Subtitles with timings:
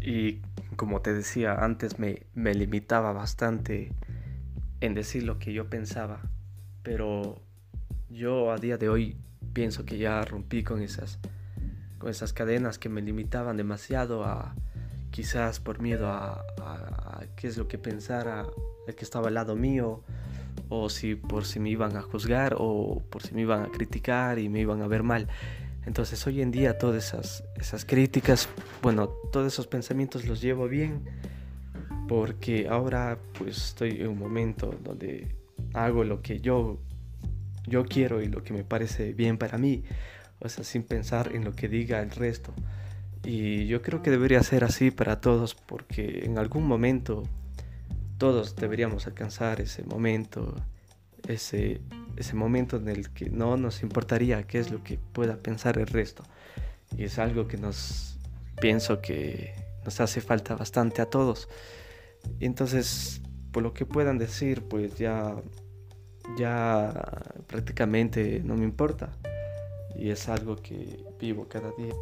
[0.00, 0.40] Y
[0.76, 3.92] como te decía antes, me, me limitaba bastante
[4.80, 6.20] en decir lo que yo pensaba.
[6.82, 7.42] Pero
[8.08, 9.16] yo a día de hoy
[9.52, 11.18] pienso que ya rompí con esas,
[11.98, 14.54] con esas cadenas que me limitaban demasiado a
[15.10, 18.46] quizás por miedo a, a, qué es lo que pensara
[18.86, 20.02] el que estaba al lado mío
[20.68, 24.38] o si por si me iban a juzgar o por si me iban a criticar
[24.38, 25.28] y me iban a ver mal.
[25.88, 27.14] Entonces hoy en día todas
[27.56, 28.46] esas, críticas,
[28.82, 31.00] bueno, todos esos pensamientos los llevo bien
[32.06, 35.34] porque ahora pues estoy en un momento donde
[35.72, 36.78] hago lo que yo,
[37.66, 39.82] yo quiero y lo que me parece bien para mí,
[40.40, 42.52] o sea, sin pensar en lo que diga el resto.
[43.24, 47.22] Y yo creo que debería ser así para todos porque en algún momento
[48.18, 50.54] todos deberíamos alcanzar ese momento,
[51.26, 51.80] ese,
[52.18, 55.86] ese momento en el que no nos importaría qué es lo que pueda pensar el
[55.86, 56.24] resto.
[56.96, 58.18] Y es algo que nos
[58.60, 61.48] pienso que nos hace falta bastante a todos.
[62.40, 63.20] Y entonces,
[63.52, 65.36] por lo que puedan decir, pues ya
[66.36, 66.92] ya
[67.46, 69.10] prácticamente no me importa.
[69.96, 71.94] Y es algo que vivo cada día.